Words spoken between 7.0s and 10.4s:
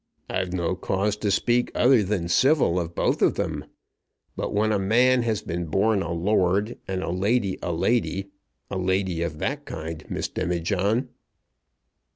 a lady a lady. A lady of that kind, Miss